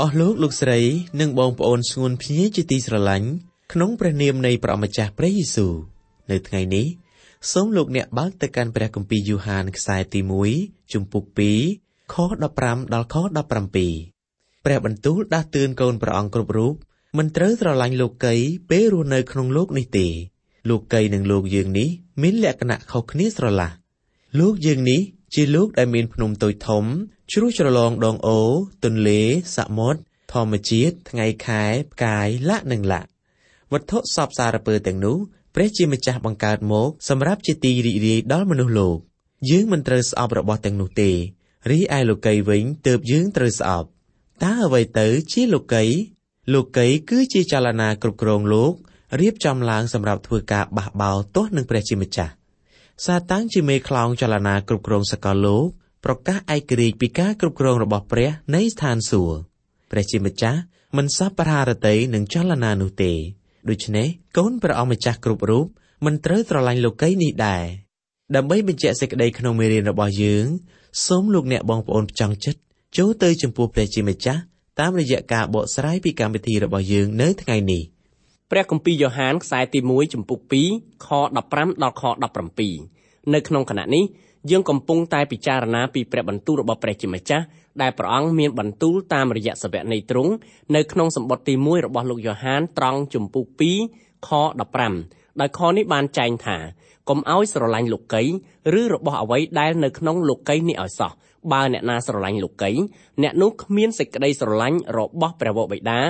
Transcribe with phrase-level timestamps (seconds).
[0.00, 0.80] អស់លោកលោកស្រី
[1.20, 3.28] និងបងប្អូនស្ងួនភ្ញៀជាទីស្រឡាញ់
[3.72, 5.74] ក្នុងព្រះនាមនៃព្រះម្ចាស់ព្រះយេស៊ូវ
[6.30, 6.86] នៅថ្ងៃនេះ
[7.52, 10.20] សូមលោកអ្នកបើកទៅកាន់ព្រះគម្ពីរយូហានខ្សែទី
[10.56, 11.24] 1ជំពូក
[11.70, 12.14] 2ខ
[12.54, 16.74] 15ដល់ខ17ព្រះបន្ទូលដាស់តឿនកូនព្រះអង្គគ្រប់រូប
[17.18, 18.34] មិនត្រូវស្រឡាញ់លោកី
[18.70, 20.06] ពេលរស់នៅក្នុងលោកនេះទេ
[20.70, 21.88] លោកីនិងលោកយើងនេះ
[22.22, 23.70] មានលក្ខណៈខុសគ្នាស្រឡះ
[24.40, 25.00] លោកយើងនេះ
[25.34, 26.84] ជាលោកដែលមានភ្នំតូចធំ
[27.34, 28.40] ជ្រោះជ្រលងដងអូ
[28.84, 29.22] ទន្លេ
[29.56, 30.00] សមុទ្រ
[30.32, 33.08] ធម្មជាតិថ្ងៃខែផ្កាយលក្ខនឹងលក្ខ
[33.72, 35.16] វត្ថុសពសារពើទាំងនោះ
[35.54, 38.98] ព្រះជាម្ចាស់បង្កើតមកសម្រាប់ជាទីរីករាយដល់មនុស្សលោក
[39.50, 41.10] យើងមិនត្រូវស្អប់របស់ទាំងនោះទេ
[41.70, 43.88] រីឯលោកីវិញទើបយើងត្រូវស្អប់
[44.44, 45.84] តើអ្វីទៅជាលោកី
[46.54, 48.72] លោកីគឺជាចលនាគ្រប់គ្រងលោក
[49.20, 52.32] រៀបចំឡើងសម្រាប់ធ្វើការបះបោរទាស់នឹងព្រះជាម្ចាស់
[53.04, 55.66] សាតាំងជាមេខ្លោងចលនាគ្រប់គ្រងសកលលោក
[56.04, 59.36] ប្រកាសឯករាជ្យពីការគ្រប់គ្រងរបស់ព្រះនៃស្ថានសួគ៌
[59.90, 60.60] ព្រះជាម្ចាស់
[60.96, 63.12] មិនសប្បុររតីនឹងចលនានោះទេ
[63.68, 65.66] ដូច្នេះកូនព្រះអង្គម្ចាស់គ្រប់រូប
[66.04, 67.64] មិនត្រូវស្រឡាញ់លោកីនេះដែរ
[68.36, 70.46] ដើម្បីបញ្ជាក់សេចក្តីក្នុងមេរៀនរបស់យើង
[71.06, 72.60] សូមលោកអ្នកបងប្អូនចង់ចិត្ត
[72.98, 74.40] ចូលទៅចំពោះព្រះជាម្ចាស់
[74.80, 77.82] តាមរយៈការបកស្រាយពីកម្មវិធីរបស់យើងនៅថ្ងៃនេះ
[78.50, 80.38] ព្រះគម្ពីរយ៉ូហានខ្សែទី1ចំពុក
[80.72, 81.08] 2ខ
[81.46, 82.02] 15ដល់ខ
[82.68, 84.04] 17នៅក្នុងគណៈនេះ
[84.50, 87.44] យើងកំពុងតែពិចារណាពីព្រះបន្ទូលរបស់ព្រះជាម្ចាស់
[87.82, 90.32] ដែលព្រះអង្គមានបន្ទូលតាមរយៈសាវកនៃទ្រង់
[90.76, 93.46] នៅក្នុងសម្បត្តិទី1របស់លោកយ៉ូហានត្រង់ជំពូក
[93.88, 94.30] 2ខ
[94.88, 96.58] 15ដោយខនេះបានចែងថា
[97.08, 98.22] កុំឲ្យស្រឡាញ់លោកី
[98.80, 101.12] ឬរបស់អ្វីដែលនៅក្នុងលោកីនេះឲ្យសោះ
[101.52, 102.70] បើអ្នកណាស្រឡាញ់លោកី
[103.22, 106.00] អ្នកនោះគ្មានសេចក្តីស្រឡាញ់របស់ព្រះវរបិតា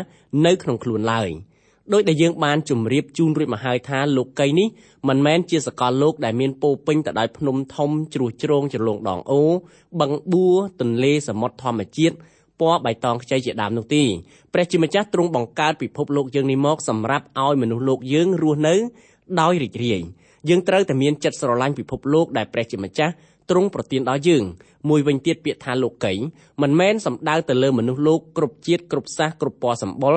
[0.47, 1.31] នៅក្នុងខ្លួនឡើយ។
[1.93, 4.69] ដោយដែលយើងបានជម្រាបជូនរួចមកហើយថាលោកីនេះ
[5.09, 9.43] មិនមែនជាសកលលោកដែលមានពោពេញទៅដោយភ្នំធំជ្រោះជ្រងជ្រលងដងអូ
[10.01, 12.15] បឹងបួរទន្លេសមុទ្រធម្មជាតិ
[12.61, 14.03] ពណ៌បៃតងខ្ចីជាដើមនោះទេ
[14.53, 18.75] ព្រះជាម្ចាស់ទ្រង់បង្កើតពិភពលោកយើងនេះមកសម្រាប់ឲ្យមនុស្សលោកយើងរស់នៅ
[19.41, 20.01] ដោយរីករាយ
[20.49, 23.13] យើងត្រូវតែមានចិត្តស្រឡាញ់ពិភពលោកដែលព្រះជាម្ចាស់
[23.51, 24.45] ទ្រង់ប្រទានដល់យើង
[24.89, 26.13] មួយវិញទៀតពាក្យថាលោកី
[26.63, 30.17] មិនមែនសំដៅទៅលើមនុស្សលោកគ្រប់ជាតិគ្រប់សាសគ្រប់ពណ៌សម្បុរ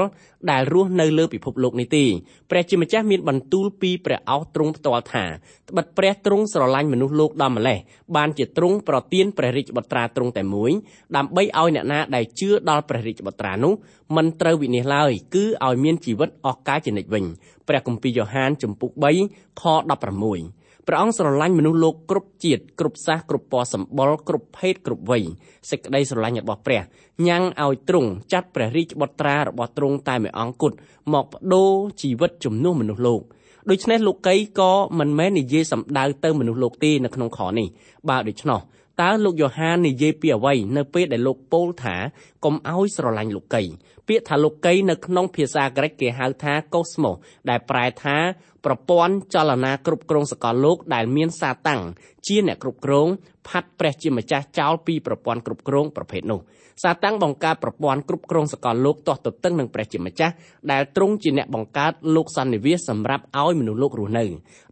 [0.52, 2.06] ដែលរស់នៅលើពិភពលោកនេះទេ
[2.52, 5.26] ព្រះជាម្ចាស់មានបន្ទូលពីព្រះអោសទ្រង់ផ្ទាល់ថា
[5.70, 7.78] ត្បិតព្រះទ្រង់ស្រឡាញ់មនុស្សលោកដល់ម្លេះ
[8.16, 10.72] បានជាទ្រង់ប្រទានព្រះរាជបុត្រាទ្រង់តែមួយ
[11.16, 13.74] ដើម្បីឲ្យអ្នកណាដែលជឿដល់ព្រះរាជបុត្រានោះ
[14.16, 17.26] មិនត្រូវវិនិច្ឆ័យឡើយគឺឲ្យមានជីវិតអស់កលជានិច្ចវិញ
[17.68, 18.92] ព្រះគម្ពីរយ៉ូហានជំពូក
[19.26, 25.24] 3ខ16ព្រះអង្គស្រឡាញ់មនុស្សលោកគ្រប់ជាតិគ្រប់សាសគ្រប់ពណ៌សម្បុរគ្រប់ភេទគ្រប់វ័យ
[25.70, 26.82] សេចក្តីស្រឡាញ់របស់ព្រះ
[27.28, 30.76] ញ៉ាំងឲ្យទ្រង់ចាត់ព្រះរាជបុត្រារបស់ទ្រង់តែមួយអង្គគត់
[31.14, 33.22] មកបដូរជីវិតជំនួសមនុស្សលោក
[33.70, 37.68] ដូច្នេះលោកីក៏មិនមែននិយាយសម្ដៅទៅមនុស្សលោកទេនៅក្នុងខនេះ
[38.10, 38.60] បើដូច្នោះ
[39.02, 41.96] តើលោកយ៉ូហាននិយាយពីអ្វីនៅពេលដែលលោកពោលថា
[42.44, 43.64] កុំឲ្យស្រឡាញ់លោកី
[44.08, 47.16] ពាក្យថាលោកីនៅក្នុងភាសាក្រិកគេហៅថា cosmos
[47.50, 48.18] ដែលប្រែថា
[48.66, 51.82] ប្រព័ន្ធចលនាគ្រប់គ្រងសកលលោកដែលមានសាតាំង
[52.28, 53.08] ជាអ្នកគ្រប់គ្រង
[53.48, 56.40] ផាត់ព្រះជាម្ចាស់ចោលពីប្រព័ន្ធគ្រប់គ្រងប្រភេទនោះ
[56.84, 60.34] សាតាំងបង្កើតប្រព័ន្ធគ្រប់គ្រងសកលលោកទាស់ទទឹងនឹងព្រះជាម្ចាស់
[60.72, 64.26] ដែលទ្រង់ជាអ្នកបង្កើតលោកសន្និវាសសម្រាប់ឲ្យមនុស្សលោករស់នៅ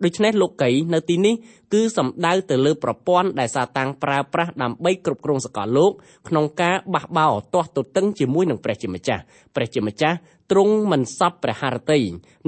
[0.03, 1.35] ដូច្នេះលោកីនៅទីនេះ
[1.73, 5.91] គឺសំដៅទៅលើប្រព័ន្ធដែលសាតាំងប្រើប្រាស់ដើម្បីគ្រប់គ្រងសកលលោក
[6.27, 9.21] ក្នុងការបះបោរទាស់ទទឹងជាមួយនឹងព្រះជាម្ចាស់
[9.55, 10.17] ព្រះជាម្ចាស់
[10.53, 11.99] ទ្រង់មិនសពព្រះハរតី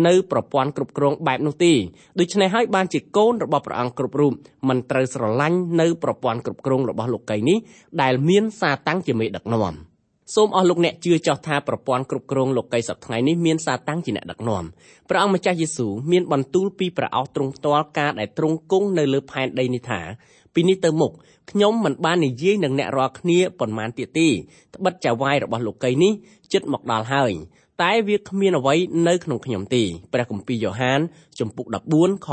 [0.07, 1.74] នៅប្រព័ន្ធគ្រប់គ្រងបែបនោះទេ
[2.19, 4.34] ដូច្នេះហើយបានជាកូនរបស់ព្រះអង្គគ្រប់រូប
[4.69, 7.57] មិនត្រូវស្រឡាញ់នៅប្រព័ន្ធគ្រប់គ្រងរបស់លោកីនេះ
[8.02, 9.75] ដែលមានសាតាំងជាមេដឹកនាំ
[10.36, 14.63] សូមអស់លោកអ្នកជឿចោះថាប្រព័ន្ធគ្រប់គ្រងលោកីសប្តាហ៍នេះមានសាតាំងជាអ្នកដឹកនាំ
[15.10, 20.02] ព្រះអង្គម្ចាស់យេស៊ូវមានបន្ទូលពីព្រះអោសទ្រង់ផ្ទាល់ការដែលទ្រង់គង់នៅលើផែនដីនេះថា
[20.54, 21.12] ពីនេះទៅមុខ
[21.52, 24.28] ខ្ញុំមិនបាននិយាយនឹងអ្នករាល់គ្នាប៉ុន្មានទៀតទេ
[24.75, 26.13] ត្បិតចៅវាយរបស់លោកីនេះ
[26.54, 27.31] ចិត្តមកដល់ហើយ
[27.83, 28.75] តែវាគ្មានអ្វី
[29.07, 29.83] នៅក្នុងខ្ញុំទេ
[30.13, 31.00] ព្រះគម្ពីរយ៉ូហាន
[31.39, 31.68] ជំពូក
[31.98, 32.27] 14ខ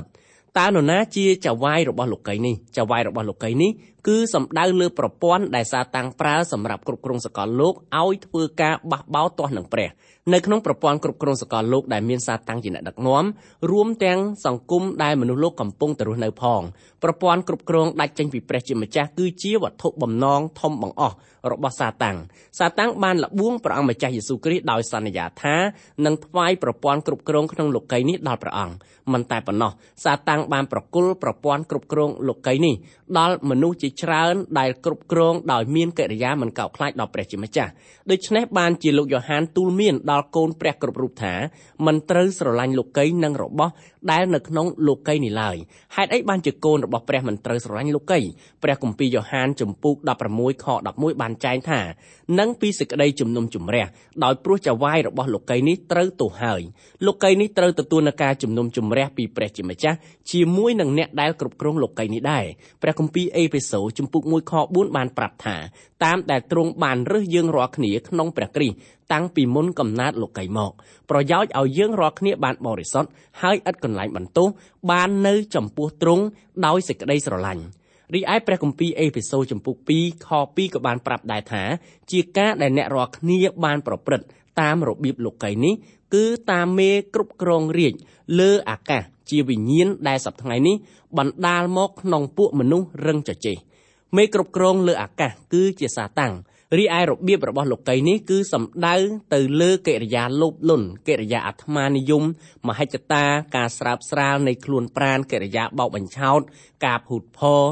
[0.00, 3.70] 30តើនរណាជាចៅវាយរបស់លោកីនេះចៅវាយរបស់លោកីនេះ
[4.08, 9.88] គឺសំដៅលើប្រព័ន្ធដែលសាតាំងប្រើសម្រាប់គ្រប់គ្រងសកលលោកឲ្យធ្វើការបះបោរទាស់នឹងព្រះ
[10.32, 13.24] នៅក្នុងប្រព័ន្ធគ្រប់គ្រងសកលលោកដែលមានសាតាំងជាអ្នកដឹកនាំ
[13.70, 16.62] រួមទាំងសង្គមដែលមនុស្សលោកកំពុងទៅរស់នៅផង
[17.02, 21.16] ប្រព័ន្ធគ្រប់គ្រងដាច់ចេញពីព្រះជាម្ចាស់គឺជាវត្ថុបំណងធំបង្អស់
[21.50, 22.16] របស់សាតាំង
[22.58, 25.56] សាតាំងបានលបួងព្រះអង្គម្ចាស់យេស៊ូវគ្រីស្ទដោយសន្យាថា
[26.04, 28.74] នឹងថ្វាយប្រព័ន្ធគ្រប់គ្រងក្នុងលោកីយ៍នេះដល់ព្រះអង្គ
[29.12, 29.72] មិនតែប៉ុណ្ណោះ
[30.04, 32.74] សាតាំងបានប្រគល់ប្រព័ន្ធគ្រប់គ្រងលោកីយ៍នេះ
[33.18, 37.70] ដល់មនុស្សជាច្រើនដែលគ្រប់គ្រងដោយមានកិរិយាមិនកោតខ្លាចដល់ព្រះជាម្ចាស់
[38.10, 41.34] ដូច្នេះបានជាលោកយ៉ូហានទូលមានដល់កូនព្រះគ្រប់រូបថា
[41.86, 43.72] មិនត្រូវស្រឡាញ់លោកីយ៍និងរបស់
[44.10, 45.56] ដែលនៅក្នុងលោកីយ៍នេះឡើយ
[45.96, 48.30] ហេតុអីបានជាកូនរបស់ព្រះមិនត្រូវស្រឡាញ់លោកីយ៍
[48.62, 49.96] ព្រះគម្ពីរយ៉ូហានចំពូក
[50.30, 51.80] 16ខ11បានចែងថា
[52.38, 53.86] នឹងពីសេចក្តីជំនុំជម្រះ
[54.24, 56.62] ដោយព្រោះចៅហ្វាយរបស់លោកីយ៍នេះត្រូវទោសហើយ
[57.06, 59.96] លោកីយ៍នេះត្រូវទទួលនឹងការជំនុំជម្រះពីព្រះជាម្ចាស់
[60.32, 62.44] ជាមួយនឹងអ្នកដែលគ្រប់គ្រងលោកីយ៍នេះដែរ
[62.82, 65.56] ព្រះគម្ពីរអេភេសូចំពូក1ខ4បានប្រាប់ថា
[66.04, 70.72] តាមដែលទ្រង់បានរើសយើងរាល់គ្នាក្នុងព្រះគ្រីស្ទ តាំងពីមុនកំណើតលោកីមក
[71.10, 73.10] ប្រយោជន៍ឲ្យយើងរាល់គ្នាបានបរិសុទ្ធ
[73.42, 74.48] ហើយឥតកន្លែងបន្ទោស
[74.90, 76.24] បាននៅចំពោះទ្រង់
[76.66, 77.64] ដោយសេចក្តីស្រឡាញ់
[78.14, 81.62] រីឯព្រះគម្ពីរអេភេសូចំពុក2ខ2ក៏បានប្រាប់ដែរថា
[82.10, 84.26] ជាការដែលអ្នករាល់គ្នាបានប្រព្រឹត្ត
[84.60, 85.74] តាមរបៀបលោកីនេះ
[86.14, 87.94] គឺតាមមេគ្រប់គ្រងរាជ
[88.40, 90.76] លើអាកាសជាវិញ្ញាណដែលសប្តាហ៍នេះ
[91.18, 93.56] បណ្ដាលមកក្នុងពួកមនុស្សរឹងចចេះ
[94.16, 96.32] មេគ្រប់គ្រងលើអាកាសគឺជាសាតាំង
[96.78, 98.96] រីឯរបៀបរបស់លោកីនេះគឺសំដៅ
[99.34, 102.22] ទៅលើកិរិយាលោភលន់កិរិយាអាត្មានិយម
[102.68, 103.24] មហិច្ឆតា
[103.56, 106.40] ការស្រើបស្រាលនៃខ្លួនប្រានកិរិយាបោកបញ្ឆោត
[106.86, 107.62] ការភូតផរ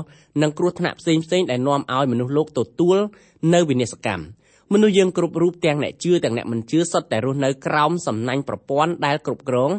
[0.43, 2.99] និងគ្រោះថ្នាក់ផ្សេងផ្សេងដែលនាំឲ្យមនុស្សលោកទទួល
[3.55, 4.25] នៅវិនិស្សកម្ម
[4.75, 9.71] មនុស្សយើងគ្រប់រូបទាំងអ្នកជឿទាំងអ្នកមិនជឿសុទ្ធតែរស់នៅក្រោមសំណាញ់ប្រព័ន្ធដែលគ្រប់គ្រង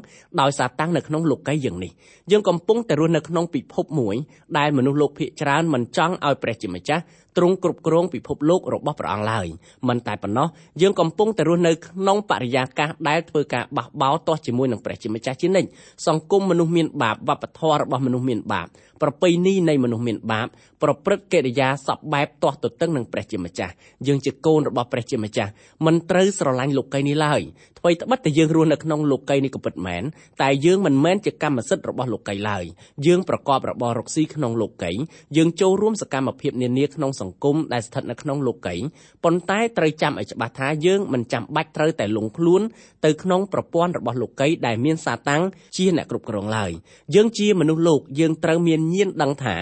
[0.41, 1.91] ដោយសាតាំងនៅក្នុងលោកីយើងនេះ
[2.31, 4.15] យើងកំពុងតែរស់នៅក្នុងពិភពមួយ
[4.57, 7.03] ដែលមនុស្សលោកភាគច្រើនមិនចង់ឲ្យព្រះជាម្ចាស់
[7.37, 9.47] ទ្រង់គ្រប់គ្រងពិភពលោករបស់ព្រះអង្គឡើយ
[9.87, 10.47] មិនតែប៉ុណ្ណោះ
[10.81, 15.69] យើងកំពុងតែរស់នៅក្នុងបរិយាកាសដែលធ្វើការបះបោរទាស់ជាមួយនឹងព្រះជាម្ចាស់ជានិច្ច
[16.07, 18.67] សង្គមមនុស្សមានបាបវប្បធម៌របស់មនុស្សមានបាប
[19.01, 20.47] ប្រពៃណីនៃមនុស្សមានបាប
[20.83, 23.73] ប្រព្រឹត្តកិរិយាសពបែបទាស់ទទឹងនឹងព្រះជាម្ចាស់
[24.07, 25.51] យើងជាកូនរបស់ព្រះជាម្ចាស់
[25.85, 27.41] មិនត្រូវស្រឡាញ់លោកីនេះឡើយ
[27.83, 30.03] អ្វីត្បិតតែយើងរស់នៅក្នុងលោកីនេះក៏ពិតមែន
[30.41, 32.63] តែយើងមិនមែនជាកម្មសិទ្ធិរបស់លោកីឡើយ
[33.05, 34.91] យើងប្រកបរបររកស៊ីក្នុងលោកី
[35.37, 38.75] យើងចូលរួមសកម្មភាពនានាក្នុងសង្គមដែលស្ថិតនៅក្នុងលោកី
[39.23, 42.61] ប៉ុន្តែត្រូវចាំឲ្យច្បាស់ថាយើងមិនចាំបាច់ត្រូវតែលងខ្លួន
[43.05, 45.43] ទៅក្នុងប្រព័ន្ធរបស់លោកីដែលមានសាតាំង
[45.77, 46.71] ជាអ្នកគ្រប់គ្រងឡើយ
[47.15, 49.55] យើងជាមនុស្សលោកយើងត្រូវមានញៀនដឹងថា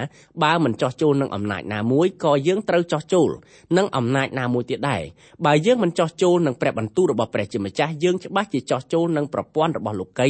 [0.44, 3.30] បើមិនចោះចូលនឹងអំណាចណាមួយក៏យើងត្រូវចោះចូល
[3.78, 5.04] នឹងអំណាចណាមួយទៀតដែរ
[5.46, 10.30] បើយើងមិនចោះចូលនឹងព្រះបន្ទូលរបស់ព្រះជាម្ចាស់យើងច្បាស់ជាចោះចូលនឹងប្រព័ន្ធរបស់លោកី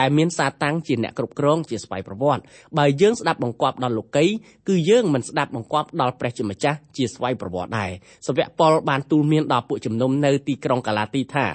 [0.00, 2.42] ដែលមានសាតាំងជាអ្នកគ្រប់គ្រងជាស្វ័យប្រវត្តិ
[2.78, 4.24] បើយើងស្ដាប់បង្គាប់ដល់លោកី
[4.68, 6.65] គឺយើងមិនស្ដាប់បង្គាប់ដល់ព្រះជាម្ចាស់
[6.96, 7.90] ជាស្វ័យប្រវត្តិដែរ
[8.26, 11.46] សាវកប៉ុលបានទូលមានដល់ពួកជំនុំនៅទីក្រុងកាឡាទីថា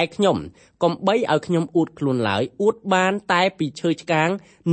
[0.00, 0.36] ឯខ្ញុំ
[0.82, 4.28] កុំបីឲ្យខ្ញុំអួតខ្លួនឡើយអួតបានតែពីឈើឆ្កាង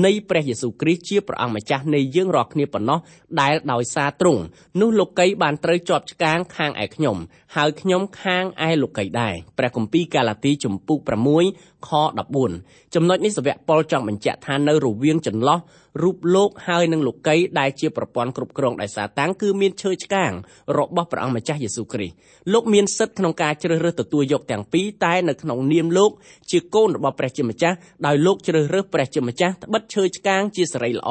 [0.05, 2.99] នៃព្រះយេស៊ូវគ្រីស្ទជាព្រះអង្គម្ចាស់នៃយើងរាល់គ្នាប៉ុណ្ណោះ
[3.41, 4.41] ដែលដោយសារទ្រង់
[4.79, 7.17] នោះលោកីបានត្រូវជាប់ឆ្កាងខាងឯខ្ញុំ
[7.55, 10.99] ហើយខ្ញុំខាងឯលោកីដែរព្រះគម្ពីរកាឡាទីជំពូក
[11.45, 11.89] 6ខ
[12.43, 15.59] 14ចំណុចនេះសាវកប៉ុលចង់បញ្ជាក់ថានៅរវាងចន្លោះ
[16.01, 20.31] រូបលោកហើយនឹងលោកីដែលជាប្រព័ន្ធគ្រប់គ្រងដោយសាតាំងគឺមានឈើឆ្កាង
[20.77, 22.15] របស់ព្រះអង្គម្ចាស់យេស៊ូវគ្រីស្ទ
[22.53, 26.11] លោកមានសិទ្ធិក្នុងការជ្រើសរើសទទួលយកទាំងពីរតែនៅក្នុងនាមលោក
[26.51, 31.09] ជាកូនរបស់ព្រះជាម្ចាស់ដោយលោកជ្រើសរើសព្រះជាម្ចាស់ត្បិតឈើឆ្កាងជាសេរីល្អ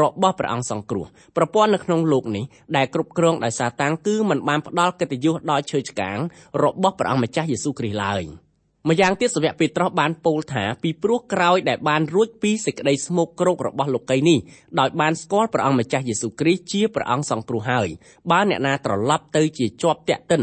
[0.00, 2.44] របស់ព្រះអង្គសង្គ្រោះប្រព័ន្ធនៅក្នុងលោកនេះ
[2.76, 6.18] ដែលគ្រប់គ្រងដោយសាតាំងគឺមិនបានផ្ដល់កិត្តិយសដល់ឈើឆ្កាង
[6.62, 8.24] របស់ព្រះអង្គម្ចាស់យេស៊ូវគ្រីស្ទឡើយ។
[8.90, 14.38] ម្យ៉ាងទៀតសាវកពេត្រុសបានពោលថាពីព្រោះក្រោយដែលបានរួចពីសេចក្តីស្មោកគ្រោករបស់លោកីនេះ
[14.80, 17.88] ដោយបានស្គាល់ព្រះអង្គម្ចាស់យេស៊ូវគ្រីស្ទជាព្រះអង្គសង្គ្រោះហើយ
[18.30, 20.42] បើអ្នកណាត្រឡប់ទៅជាជាប់តាក់ទិន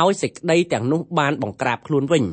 [0.00, 2.24] ឲ្យសេចក្តីទាំងនោះបានបង្ក្រាបខ្លួនវិញ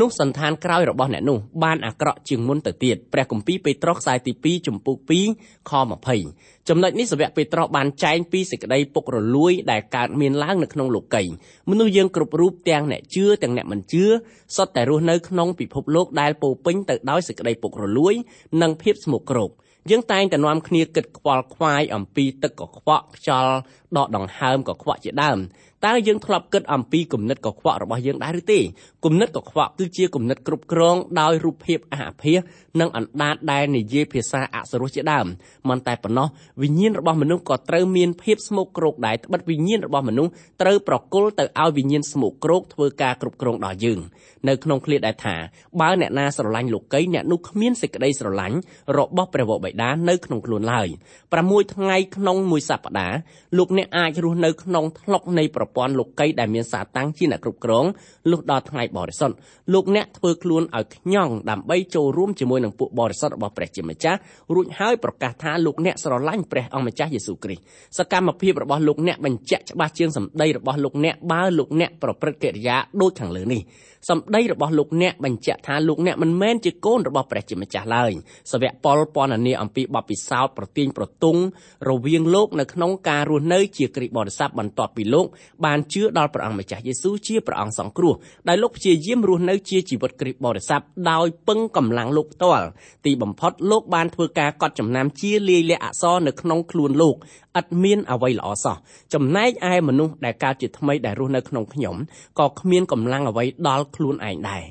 [0.00, 4.96] នោះសន្តានក្រោយរបស់អ្នកនោះបានអាក្រក់ជាងមុនទៅទៀតព្រះគម្ពីរពេត្រុសខ្សែទី2ចំពុក
[5.32, 5.72] 2ខ
[6.20, 11.22] 20ចំណុចនេះសាវកពេត្រុសបានចែងពីសេចក្តីពុករលួយដែលកើតមានឡើងនៅក្នុងលោកី
[11.70, 14.04] មនុស្សយើងគ្រប់រូបទាំងអ្នកជឿទាំងអ្នកមិនជឿ
[14.56, 18.14] សុទ្ធតែរស់នៅក្នុងពិភពលោកដែលពោពេញទៅដោយសេចក្តីពុករលួយ
[18.62, 19.50] និងភាពស្មុគគ្រោក
[19.90, 23.54] យើងតែងតែនាំគ្នាគិតខ្វល់ខ្វាយអំពីទឹកកខ្វក់ខ្យល់
[23.96, 25.38] ដកដង្ហើមកខ្វក់ជាដើម
[25.86, 28.60] តើយើងធ្លាប់គិតអំពីគំនិតកខ្វក់របស់យើងដែរឬទេ
[29.04, 32.38] គំនិតកខ្វក់គឺជាគំនិតគ្រប់គ្រងដោយរូបភាពអាភាស
[32.80, 35.26] និងអណ្ដាតដែលនិយាយភាសាអសរោះជាដើម
[35.68, 36.28] មិនតែប៉ុណ្ណោះ
[36.62, 40.30] វិញ្ញាណរបស់មនុស្សក៏ត្រូវមានភាពស្មោកគ្រោកដែរត្បិតវិញ្ញាណរបស់មនុស្ស
[40.62, 44.00] ត្រូវប្រគល់ទៅឲ្យវិញ្ញាណស្មោកគ្រោកធ្វើការគ្រប់គ្រងដល់យើង
[44.48, 45.36] នៅក្នុងឃ្លាដែលថា
[45.80, 48.56] បើអ្នកណាស្រឡាញ់លោកីអ្នកនោះគ្មានសេចក្តីស្រឡាញ់
[48.98, 50.88] របស់ព្រះវរបិតានៅក្នុងខ្លួនឡើយ
[51.32, 53.16] 6ថ្ងៃក្នុងមួយសប្តាហ៍
[53.58, 57.84] លោកអ្នកអាចរស់នៅក្នុងថ្លុកនៃប្រព័ន្ធលោកីដែលមានសាតាំងជាអ្នកគ្រប់គ្រង
[58.30, 59.34] លុះដល់ថ្ងៃបរិសុទ្ធ
[59.74, 64.18] លោកអ្នកធ្វើខ្លួនឲ្យខ្ញង់ដើម្បីចូលរួមជាមួយនឹងពួកបរិសុទ្ធរបស់ព្រះជាម្ចាស់
[64.54, 67.62] រួចហើយប្រកាសថាលោកអ្នកស្រឡាញ់ព្រះអង្គម្ចាស់យេស៊ូវគ្រីស្ទ
[67.98, 73.62] សកម្មភាពរបស់លោកអ្នកបញ្ជាក់ច្បាស់ជាងសម្ដីរបស់លោកអ្នកបើលោកអ្នកប្រព្រឹត្តកិរិយាដូចខាងលើនេះ
[74.10, 78.12] សម្ដីរបស់លោកអ្នកបញ្ជាក់ថាលោកអ្នកមិនមែនជាកូនរបស់ព្រះជាម្ចាស់ឡើយ
[78.52, 81.40] សាវកប៉ុលពណ៌នាអំពីបទពិសោធន៍ប្រទៀងប្រទង់
[81.90, 85.26] រវាងលោកនៅក្នុងការរស់នៅជាគ្រីស្ទបរិស័ទបន្ទាប់ពីលោក
[85.64, 88.14] បានជឿដល់ព្រះអង្គម្ចាស់យេស៊ូវជាព្រះអង្គសង្គ្រោះ
[88.48, 90.80] ដែលលោកព្យាយាមរស់នៅជាជីវិតគ្រីស្ទបរិស័ទ
[91.10, 92.66] ដោយពឹងកម្លាំងលោកផ្ទាល់
[93.04, 97.16] ទីបំផុតលោកបានធ្វើការកត់ចំណាំជាលាយលក្ខណ៍អក្សរនៅក្នុងខ្លួនលោក
[97.60, 98.76] ឥតមានអ្វីល្អសោះ
[99.14, 101.96] ចំណែកឯមនុស្សដែលកើតជាថ្មីដែលរស់នៅក្នុងខ្ញុំ
[102.40, 104.62] ក៏គ្មានកម្លាំងអ្វីដល់ខ្លួនឯងដែរ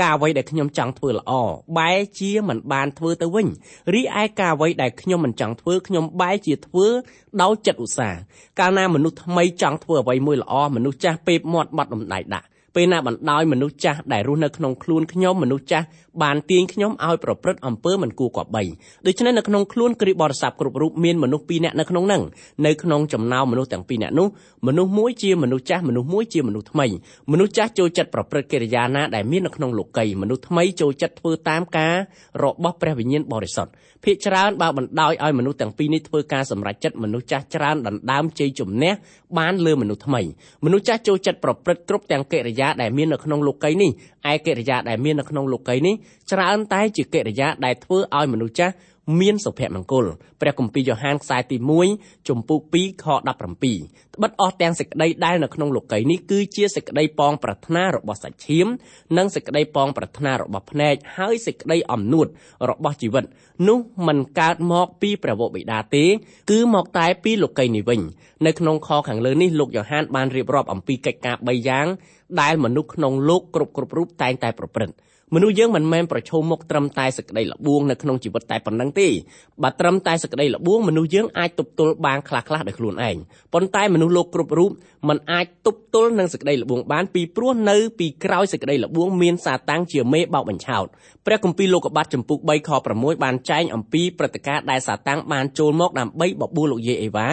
[0.00, 1.32] ការអ្វីដែលខ្ញុំចង់ធ្វើល្អ
[1.78, 3.48] បែរជាមិនបានធ្វើទៅវិញ
[3.94, 6.86] រីឯការអ្វីដែលខ្ញុំមិនចង់ធ្វើខ្ញុំបែរជាធ្វើ
[7.42, 8.18] ដោយចិត្តឧស្សាហ៍
[8.60, 15.86] កាលណាមនុស្សថ្មីចង់ធ្វើអ្វីមួយល្អមនុស្សចាស់ពេបមាត់បាត់ដំដៃដាក់ ពេលណាបណ្ដោយមនុស្សចាស់ដែលរស់នៅក្នុងខ្លួនខ្ញុំមនុស្សចាស់
[16.22, 18.62] បានទាញខ្ញុំឲ្យប្រព្រឹត្តអំពើមិនគួរគប្បី
[19.06, 22.22] ដូច្នេះនៅក្នុងខ្លួនគ្រីបរិស័ទគ្រប់រូបមានមនុស្សពីរនាក់នៅក្នុងនឹង
[22.66, 24.26] នៅក្នុងចំណោមមនុស្សទាំងពីរនាក់នោះ
[24.66, 26.86] មនុស្សមួយជាមនុស្សចាស់មនុស្សមួយជាមនុស្សថ្មី
[27.32, 31.94] មនុស្សចាស់ចូលចិត្តប្រព្រឹត្តកិរិយាណាដែលមាននៅក្នុងលោកីមនុស្សថ្មីចូលចិត្តធ្វើតាមការ
[32.42, 33.72] របស់ព្រះវិញ្ញាណបរិសុទ្ធ
[34.04, 38.92] ភាកច្រើនបើបណ្ដោយឲ្យមនុស្សទាំងពីរនេះធ្វើការសម្រេចចិត្តមនុស្សចាស់ច្រើនដណ្ដើមជ័យជំនះ
[39.38, 40.22] បានលើមនុស្សថ្មី
[40.64, 43.90] មនុស្សចាស់ចូលចិត្តប្រព្រឹត្តគ្រប់ទាំងកិរិយាដែលមាននៅក្នុងលោកីនេះ
[44.32, 45.94] ឯកិរិយាដែលមាននៅក្នុងលោកីនេះ
[46.32, 48.74] ច្រើនតែជាកិរិយាដែលធ្វើឲ្យមនុស្សចាស់
[49.20, 50.06] មានសុភមង្គល
[50.40, 51.56] ព្រះគម្ពីរយ៉ូហានខ្សែទី
[51.92, 53.28] 1ជំពូក2ខ17
[54.14, 58.66] ត្បិតអស់ទាំងសេចក្តីដែលនៅក្នុងលោកីនេះគឺជាសេចក្តីប៉ងប្រាថ្នារបស់សាច់ឈាម
[59.16, 62.26] និងសេចក្តីប៉ងប្រាថ្នារបស់ភ្នែកហើយសេចក្តីអំនួត
[62.70, 63.24] របស់ជីវិត
[63.68, 66.04] នោះមិនកើតមកពីព្រះវរបិតាទេ
[66.50, 68.00] គឺមកតែពីលោកីនេះវិញ
[68.46, 71.86] នៅក្នុងខខាងលើនេះលោកយ៉ូហានបានរៀបរាប់អំពីកិច្ចការ3យ៉ាង
[72.40, 74.94] ដែលមនុស្សក្នុងលោកគ្រប់គ្រប់រូបតែងតែប្រព្រឹត្ត
[75.34, 79.08] មនុស្សយើងមិនមែនប្រឈមមុខត្រឹមតែសក្តីល្បួងនៅក្នុងជីវិតតែប៉ុណ្ណឹងទេ
[79.62, 83.16] បើត្រឹមតែសក្តីល្បួងមនុស្សយើងអាចទប់ទល់បានខ្លះខ្លះដោយខ្លួនឯង
[83.52, 84.70] ប៉ុន្តែមនុស្សលោកគ្រប់រូប
[85.08, 90.86] មិនអាចទប់ទល់នឹងសក្តីល្បួងបានពីព្រោះនៅពីក្រោយសក្តីល្បួងមានសាតាំងជាមេបោកបញ្ឆោត
[91.26, 97.28] ព្រះគម្ពីរលោកុបាទចំពុក3ខ6បានចែងអំពីព្រឹត្តិការណ៍ដែលសាតាំងបានចូលមកដើម្បីបបួលលោកយេអេវ៉ា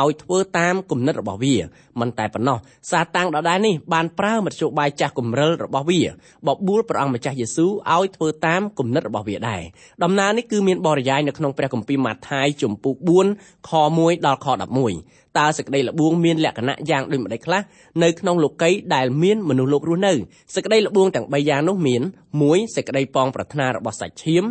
[0.00, 1.54] ឲ្យធ្វើតាមគំនិតរបស់វា
[2.00, 2.58] មិនតែប៉ុណ្ណោះ
[2.90, 6.00] សាតាំងដដែលនេះបានប្រើមធ្យោបាយចាស់គំរិលរបស់វា
[6.48, 9.62] បបួលព្រះអង្គម្ចាស់យេស៊ូវឲ្យធ្វើតាមគំនិតរបស់វាដែរ
[10.02, 12.96] ដំណើរនេះគឺមានបរិយាយនៅក្នុងព្រះគម្ពីរម៉ាថាយជំពូក
[13.32, 17.62] 4ខ1ដល់ខ11តើសេចក្តីល្បួងមានលក្ខណៈយ៉ាងដូចម្តេចខ្លះ
[18.02, 20.12] នៅក្នុងលោកីដែលមានមនុស្សលោករស់នៅ
[20.54, 22.02] សេចក្តីល្បួងទាំង3យ៉ាងនោះមាន
[22.38, 24.44] 1សេចក្តីប៉ងប្រាថ្នារបស់សាច់ឈាម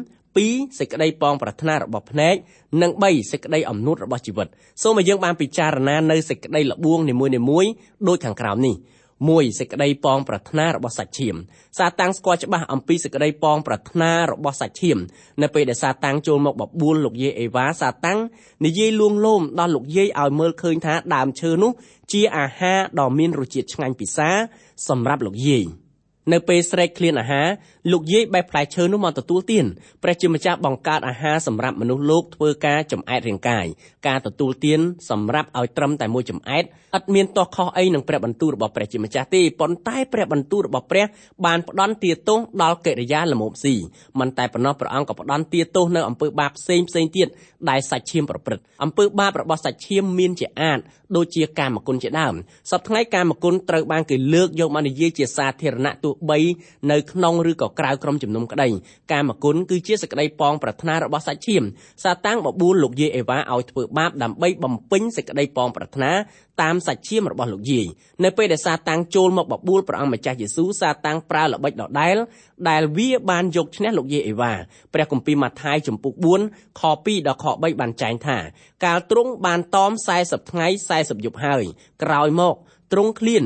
[0.46, 2.36] 2សេចក្តីប៉ងប្រាថ្នារបស់ភ្នែក
[2.82, 4.48] និង3សេចក្តីអំនួតរបស់ជីវិត
[4.84, 7.14] សូមឲ្យយើងបានពិចារណានៅសេចក្តីល្បួងនី
[7.50, 7.72] មួយៗ
[8.08, 8.76] ដូចខាងក្រោមនេះ
[9.18, 11.36] 1សេចក្តីប៉ងប្រាថ្នារបស់សាច់ឈាម
[11.78, 14.98] សាតាំងស្គាល់ច្បាស់អំពីសេចក្តីប៉ងប្រាថ្នារបស់សាច់ឈាម
[15.42, 18.20] នៅពេលដែលសាតាំងចូលមកបបួលលោកយាយអេវ៉ាសាតាំង
[18.66, 21.72] និយាយលួងលោមដល់លោកយាយឲ្យមើលឃើញថាដើមឈើនោះ
[22.12, 24.30] ជាអាហារដ៏មានរសជាតិឆ្ងាញ់ពិសា
[24.88, 25.66] សម្រាប់លោកយាយ
[26.32, 27.48] នៅពេលស្រែកឃ្លានអាហារ
[27.92, 29.66] លោកយាយបេះផ្លែឈើនោះមកទទួលទាន
[30.04, 33.66] ព្រះជាម្ចាស់បង្កើតអាហារសម្រាប់មនុស្សលោកធ្វើការចំអែតរាងកាយ
[34.08, 34.80] ការទទួលទាន
[35.10, 36.64] សម្រាប់ឲ្យត្រឹមតែមួយចំអែត
[36.98, 41.06] ឥតមានទាស់ខុសអីនឹងព្រះបន្ទូលរបស់ព្រះជាម្ចាស់ទេប៉ុន្តែព្រះបន្ទូលរបស់ព្រះ
[41.46, 43.76] បានផ្ដន់ទាទោសដល់កិរិយាល្មមស៊ី
[44.20, 47.28] មិនតែប៉ុណ្ណោះព្រះអង្គក៏ផ្ដន់ទាទោសនៅអំពើបាបផ្សេងផ្សេងទៀត
[47.70, 50.80] ដែលសាច់ឈាមប្រព្រឹត្តអំពើបាបរបស់សាច់ឈាមមានជាអាច
[51.16, 52.36] ដូចជាកាមគុណជាដើម
[52.72, 56.40] សប្តាហ៍ថ្ងៃកាមគុណត្រូវបានគេលើកយកមកនិយាយជាសាធារណៈទោះបី
[56.92, 58.68] នៅក្នុងឬក៏ក្រៅក្រុមជំនុំក្តី
[59.12, 61.64] កាមគុណគឺជាសក្តីប៉ងប្រាថ្នារបស់សាច់ឈាម
[62.04, 66.12] សាតាំងបបួលលោកយាយអេវ៉ាឲ្យធ្វើបាបដើម្បីបំពេញសេចក្តីប៉ងប្រាថ្នា
[66.62, 67.86] តាមសាច់ឈាមរបស់លោកយាយ
[68.24, 72.16] នៅពេលដែលសាតាំងចូលមកបបួលព្រះអង្គម្ចាស់យេស៊ូវសាតាំងប្រើល្បិចដដែល
[72.70, 74.54] ដែលវាបានយកឈ្នះលោកយាយអេវ៉ា
[74.94, 76.14] ព្រះគម្ពីរម៉ាថាយចំពុក
[76.48, 78.38] 4ខ2ដល់ខ3បានចែងថា
[78.86, 81.64] កាលទ្រង់បានតម40ថ្ងៃ40យប់ហើយ
[82.04, 82.56] ក្រោយមក
[82.92, 83.46] ទ្រង់ឃ្លាន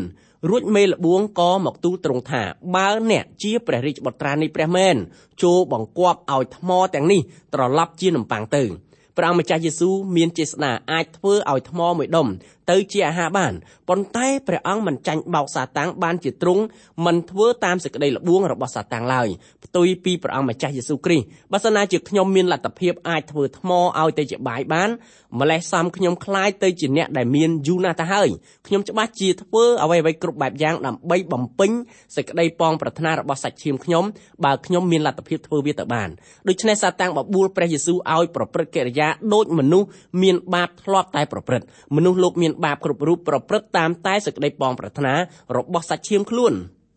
[0.49, 2.41] រួចមេលបួងក៏មកទូលទ្រង់ថា
[2.75, 4.95] បើអ្នកជាព្រះរាជបុត្រានៃព្រះមែន
[5.43, 7.21] ចូលបង្គាប់ឲ្យថ្មទាំងនេះ
[7.53, 8.63] ត្រឡប់ជានំប៉័ងទៅ
[9.17, 12.27] ព្រះអង្គម្ចាស់យេស៊ូវមានចេស្តាអាចធ្វើឲ្យថ្មមួយដុំ
[12.71, 13.53] ទៅជាអាហារបាន
[13.89, 16.63] ប៉ុន្តែព្រះអង្គមិនចាញ់បោកសាតាំងបានជាទ្រង់
[17.05, 19.27] មិនធ្វើតាមសេចក្តីល្បួងរបស់សាតាំងឡើយ
[19.63, 23.69] ផ្ទុយពីព្រះអង្គម្ចាស់យេស៊ូវគ្រីស្ទបើសិនណាជាខ្ញុំមានលទ្ធភាពអាចធ្វើថ្ម
[24.01, 24.89] ឲ្យទៅជាបាយបាន
[25.40, 28.28] ម្លេះសំខ្ញុំคล้ายទៅជាអ្នកដែលមានយូរណាស់ទៅហើយ
[28.66, 31.70] ខ្ញុំច្បាស់ជាធ្វើអ្វីៗគ្រប់បែបយ៉ាងដើម្បីបំពេញ
[32.16, 34.04] សេចក្តីប៉ងប្រាថ្នារបស់សាច់ឈាមខ្ញុំ
[34.44, 36.08] បើខ្ញុំមានលទ្ធភាពធ្វើវាទៅបាន
[36.48, 39.88] ដូច្នេះសាតាំងបបួលព្រះយេស៊ូវឲ្យប្រព្រឹត្តកិរិយាដូចមនុស្ស
[40.22, 41.66] មានបាបធ្លាប់តែប្រព្រឹត្ត
[41.96, 45.14] មនុស្សលោកមានបាបគ្រប់រូបប្រព្រឹត្តតាមតែសេចក្តីប៉ងប្រាថ្នា
[45.56, 46.54] របស់សាច់ឈាមខ្លួន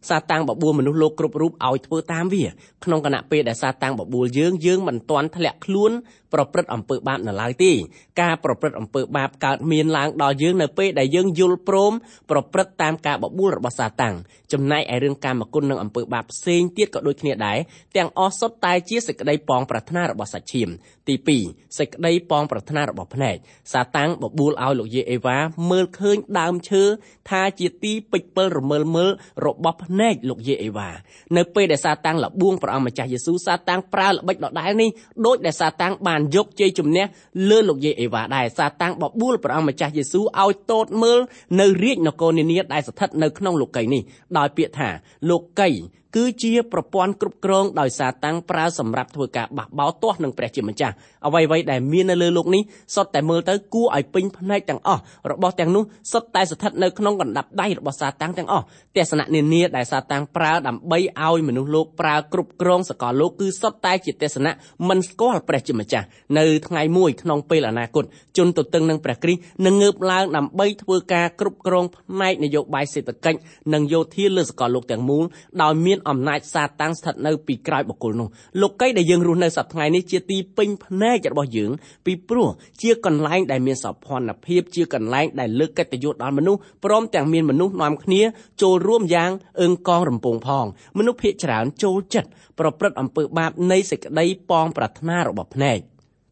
[0.09, 2.45] សាតាំងបបួលមនុស្សលោកគ្រប់រូបឲ្យធ្វើតាមវា
[2.85, 5.93] ក្នុងគណៈពេលដែលសាតាំងបបួលយើងយើងមិនទាន់ធ្លាក់ខ្លួន
[6.35, 7.73] ប្រព្រឹត្តអំពើបាបនៅឡើយទេ
[8.21, 11.93] ការប្រព្រឹត្តអំពើបាបកើតមានឡើងដល់យើងនៅពេលដែលយើងយល់ព្រម
[12.31, 14.15] ប្រព្រឹត្តតាមការបបួលរបស់សាតាំង
[14.53, 17.59] ចំណែកឯរឿងកាមគុណនិងអំពើបាបផ្សេងទៀតក៏ដូចគ្នាដែរ
[17.97, 20.69] ទាំងអស់សុទ្ធតែជាសេចក្តីប៉ងប្រាថ្នារបស់សាច់ឈាម
[21.09, 21.15] ទី
[21.47, 23.37] 2សេចក្តីប៉ងប្រាថ្នារបស់ភ្នែក
[23.73, 25.39] សាតាំងបបួលឲ្យលោកយាយអេវ៉ា
[25.71, 26.83] មើលឃើញដើមឈើ
[27.31, 29.11] ថាជាទីពេចពិលរមើលមើល
[29.47, 29.94] របស់ភ្នែក
[30.29, 30.91] លោកយាយអេវ៉ា
[31.37, 34.91] នៅពេលដែលសាតាំងលបួងព្រះអង្គម្ចាស់យេស៊ូវសាតាំងប្រើល្បិចដដែលនេះ
[35.27, 37.05] ដោយដែលសាតាំងបានយកជ័យជំនះ
[37.51, 41.21] លើលោកយាយអេវ៉ាដែរសាតាំងបបួលព្រះអង្គម្ចាស់យេស៊ូវឲ្យតូតមើល
[41.61, 44.03] នៅរាជនគរនានាដែលស្ថិតនៅក្នុងលោកីនេះ
[44.39, 44.89] ដោយពាក្យថា
[45.31, 45.71] លោកី
[46.17, 50.95] គឺជាប្រព័ន្ធគ្រប់គ្រងដោយសារតាំងប្រើសម្រាប់ធ្វើការបះបោទាស់នឹងព្រះជាម្ចាស់
[51.27, 52.63] អ្វីៗដែលមាននៅលើលោកនេះ
[52.95, 58.65] សុទ្ធតែមើលទៅគួរឲ្យពេញភ្នែកទាំងអស់របស់ទាំងនោះសុទ្ធតែស្ថិតនៅក្នុងកណ្ដាប់ដៃរបស់សាតាំងទាំងអស់
[58.97, 64.53] ទស្សនៈនានាដែលសាតាំងប្រើដើម្បីឲ្យមនុស្សលោកប្រើគ្រប់គ្រងសកលលោកគឺសុទ្ធតែជាទស្សនៈ
[64.89, 66.07] មិនស្គាល់ព្រះជាម្ចាស់
[66.39, 68.05] នៅថ្ងៃមួយក្នុងពេលអនាគត
[68.37, 73.39] ជនទទឹងនឹងព្រះគ្រីស្ទនឹងងើបឡើងដើម្បីធ្វើការគ្រប់គ្រងផ្នែកនយោបាយសេដ្ឋកិច្ច
[73.75, 75.25] និងយោធាលើសកលលោកទាំងមូល
[75.63, 78.29] ដោយមានអំណាចសាតាំងស្ថិតនៅពីក្រោយបុគ្គលនោះ
[78.63, 81.71] លោកីដែលយើងរស់នៅសប្តាហ៍ថ្ងៃនេះជាទីពេញភ្នែករបស់យើង
[82.07, 82.49] ពីព្រោះ
[82.83, 88.23] ជាកន្លែងដែលមានសោភ័ណភាពជាកន្លែងដែលលើកកិត្តិយសដល់មនុស្សព្រមទាំងមានមនុស្សនាំគ្នា
[88.63, 89.31] ចូលរួមយ៉ាង
[89.63, 90.67] អឹងកងរំពងផង
[90.99, 95.79] មនុស្សភាគច្រើនចូលចិត្តប្រព្រឹត្តអំពើបាបនៃសេចក្តីប៉ងប្រាថ្នារបស់ភ្នែក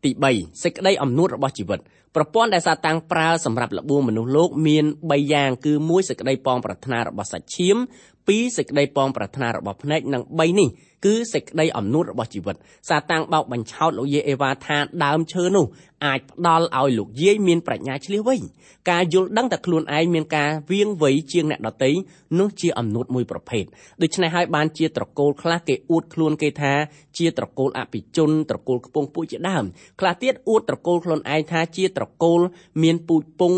[0.05, 1.81] ទី3សេចក្តីអំនួតរបស់ជីវិត
[2.17, 7.77] ប្រព័ន្ធដែលសាតាំងប្រើសម្រាប់លបួងមនុស្សលោកមាន3យ៉ាងគឺ1សេចក្តីប៉ងប្រាថ្នារបស់សាច់ឈាម
[8.17, 10.69] 2សេចក្តីប៉ងប្រាថ្នារបស់ភ្នែកនិង3នេះ
[11.05, 12.57] គឺសេចក្តីអំនួតរបស់ជីវិត
[12.89, 15.67] សាតាំងបោកបញ្ឆោតលោកយាយអេវ៉ាថាដើមឈើនោះ
[16.05, 18.37] អាចផ្ដល់ឲ្យលោកយាយមានប្រាជ្ញាឆ្លៀសវៃ
[18.91, 21.91] ការយល់ដឹងតែខ្លួនឯងមានការវៀងវៃជាងអ្នកដទៃ
[22.39, 23.65] នោះជាអំនួតមួយប្រភេទ
[24.03, 26.73] ដូច្នេះហើយបានជាត្រកូលខ្លះគេអួតខ្លួនគេថា
[27.19, 29.65] ជាត្រកូលអភិជនត្រកូលខ្ពង់ពួកជាដើម
[30.01, 32.41] ខ្លះទៀតអួតត្រកូលខ្លួនឯងថាជាត្រកូល
[32.83, 33.53] មានពូជពង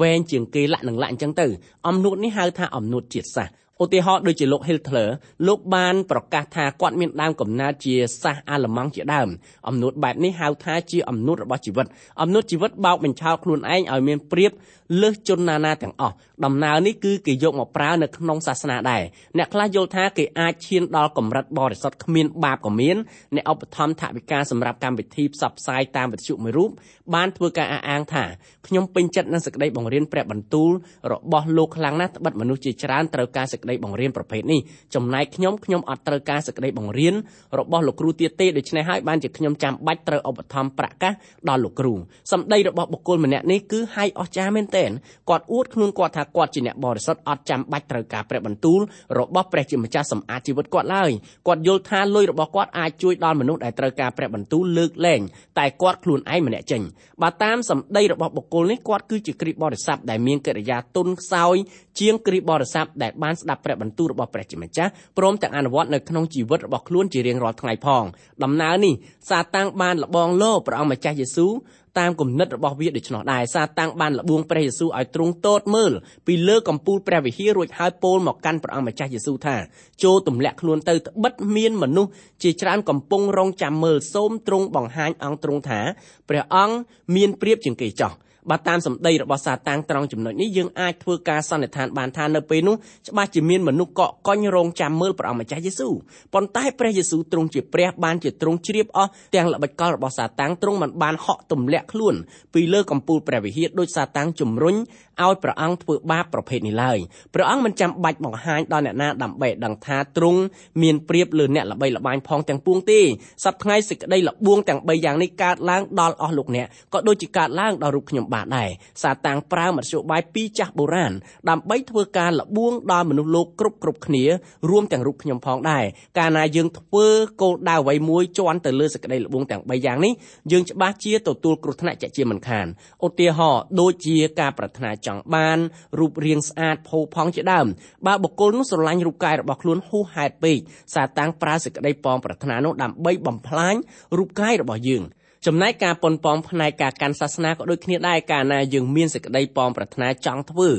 [0.00, 1.46] វែងជាងគេលាក់នឹងលាក់អញ្ចឹងទៅ
[1.88, 5.08] អំនួតនេះហៅថាអំនួតជាតិសាសន៍ឧទាហរណ៍ដូចជាលោក Hitler
[5.46, 9.28] លោកបានប្រកាសថាគាត់មានដើមកំណើតជាសាសអាល្លឺម៉ង់ជាដើម
[9.68, 11.86] អំនួតបែបនេះហៅថាជាអំនួតរបស់ជីវិត
[12.22, 14.52] អំនួតជីវិតបោកបញ្ឆោតខ្លួនឯងឲ្យមានប្រៀប
[15.00, 19.02] លើសជនណានាទាំងអស់ដំណើរនេះគឺគេយកមកប្រើនៅក្នុងសាសនាដែរ
[19.38, 22.96] អ្នកខ្លះយល់ថាគេអាចឈានដល់កម្រិតបរិសុទ្ធគ្មានបាបក៏មាន
[23.36, 26.70] អ្នកឧបត្ថម្ភថវិកាសម្រាប់កម្មវិធីផ្សព្វផ្សាយតាមវិទ្យុមួយរូប
[27.14, 28.24] បានធ្វើការអះអាងថា
[28.66, 30.70] ខ្ញុំពេញចិត្តនឹងសេចក្តីបង្រៀនព្រះបន្ទូល
[31.12, 34.60] របស់លោកខ្លាំងណាស់ត្បិតមនុស្សជាច្រើនត្រូវការសេចក្តីបង្រៀនប្រភេទនេះ
[34.94, 37.14] ចំណែកខ្ញុំខ្ញុំអត់ត្រូវការសេចក្តីបង្រៀន
[37.58, 41.12] របស់លោកគ្រូទៀតទេដូច្នេះហើយបានជាខ្ញុំចាំបាច់ត្រូវឧបត្ថម្ភប្រកាស
[41.48, 41.94] ដល់លោកគ្រូ
[42.32, 44.90] សម្ដីរបស់បុគ្គលម្នាក់នេះគឺហាយអស្ចារ្យមែនទែន
[45.30, 48.80] គាត់អួតខ្លួនគាត់ថាគាត់ជាអ្នកបរិសុទ្ធអត់ចាំបាច់ត្រូវការព្រះបន្ទូល
[49.18, 51.10] របស់ព្រះជាម្ចាស់សម្អាតជីវិតគាត់ឡើយ
[51.46, 55.20] គាត់យល់ថាលុយរបស់គាត់អាចជួយដល់មនុស្សដែលត្រូវការព្រះបន្ទូលលើកលែង
[55.58, 56.82] តែគាត់ខ្លួនឯងម្នាក់ចេញ
[57.22, 61.56] បើតាមសម្ដីរបស់បុគ្គលនេះគាត់គឺជាគ្រីស្ទបរិស័ទដែលមានកិរិយាទុនខ្សោយ
[62.00, 68.04] ជាងគ្រីស្ទបរិស័ទដែលបានស្ដាប់ព្រះបន្ទូលរបស់ព្រះជាម្ចាស់ព្រមទាំងអនុវត្តនៅក្នុងជីវិតរបស់ខ្លួនជារៀងរាល់ថ្ងៃផង
[68.44, 68.94] ដំណើរនេះ
[69.30, 71.52] សាតាំងបានលបងលោព្រះអង្គម្ចាស់យេស៊ូវ
[71.98, 75.92] តាមគំនិតរបស់វាដូច្នោះដែរសាតាំងបានលបួងព្រះយេស៊ូវឲ្យទ្រង់តូតមើល
[76.26, 79.56] ពីលើកំពូលព្រះវិហាររួចហើយពោលមកកាន់ព្រះអង្គម្ចាស់យេស៊ូវថា
[80.02, 82.10] ចូលទម្លាក់ខ្លួនទៅត្បិតមានមនុស្ស
[82.42, 85.80] ជាច្រើនកំពុងរងចាំមើលសូមទ្រង់បង្ហាញអង្គទ្រង់ថា
[86.28, 86.74] ព្រះអង្គ
[87.16, 88.12] មានព្រៀបជាងគេចោះ
[88.50, 92.76] បើតាមសម្ដីរបស់សាតាំងត្រង់ចំណុចនេះយើងអាចធ្វើការសន្និដ្ឋានបានថានៅពេលនោះ
[93.08, 95.94] ច្បាស់ជាមានមនុស្សកកកុញរងចាំមើលព្រះអង្គម្ចាស់យេស៊ូវ
[96.34, 102.14] ប៉ុន្តែព្រះយេស៊ូវទ្រង់ជាព្រះបានជាទ្រង់ជ្រាបអស់ទាំងល្បិចកលរបស់សាតាំងទ្រង់មិនបានហក់ទម្លាក់ខ្លួន
[102.54, 104.76] ពីលើកំពូលព្រះវិហារដោយសាតាំងជំរុញ
[105.24, 106.98] ឲ្យព្រះអង្គធ្វើបាបប្រភេទនេះឡើយ
[107.34, 110.40] ព្រះអង្គមិនចាំបាច់បង្ហាញដល់អ្នកណាដើម្បីដឹងថាទ្រង់
[110.82, 113.00] មានព្រៀបលើអ្នកល្បីល្បាញផងទាំងពួងទេ
[113.44, 118.68] សប្តាហ៍ថ្ងៃសេចក្តីលបួងទាំង3យ៉ាងនេះកើតឡើងដល់អស់លោកអ្នកក៏ដូចជាកើតឡើងដល់រូបខ្ញុំបាទដែរ
[119.02, 121.12] សាតាំងប្រើមធ្យោបាយពីរចាស់បុរាណ
[121.50, 124.24] ដើម្បីធ្វើការលបួងដល់មនុស្សលោកគ្រប់គ្រប់គ្នា
[124.70, 125.84] រួមទាំងរូបខ្ញុំផងដែរ
[126.18, 127.06] កាលណាយើងធ្វើ
[127.40, 130.12] គោលដៅអ្វីមួយជន់ទៅលើសេចក្តីលបួងទាំង3យ៉ាងនេះ
[130.52, 132.66] យើងច្បាស់ជាទទួលគ្រោះថ្នាក់ជាជាមិនខាន
[133.06, 135.58] ឧទាហរណ៍ដូចជាការប្រាថ្នាចង់បាន
[135.98, 137.66] រូបរាងស្អាតផូរផង់ជាដើម
[138.06, 140.58] បើបុគ្គលនោះស្រឡាញ់រូបកាយរបស់ខ្លួនហួសហេតុពេក
[140.94, 143.74] សាតាំងប្រើសេចក្តីប៉ងប្រាថ្នានោះដើម្បីបំផ្លាញ
[144.18, 145.04] រូបកាយរបស់យើង
[145.46, 150.70] ចំណែកការប៉ុនប៉ងផ្នែកការកាន់សាសនាក៏ដូចគ្នាដែរកាលណាយើងមានសេចក្តីប៉ងប្រាថ្នាចង់ធ្វើ